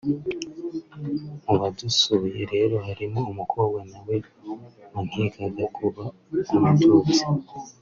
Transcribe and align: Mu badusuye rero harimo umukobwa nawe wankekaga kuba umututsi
Mu 1.45 1.53
badusuye 1.61 2.41
rero 2.53 2.75
harimo 2.87 3.19
umukobwa 3.31 3.79
nawe 3.91 4.15
wankekaga 4.93 5.65
kuba 5.77 6.03
umututsi 6.57 7.21